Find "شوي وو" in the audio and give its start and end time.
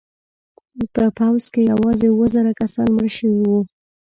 3.17-3.59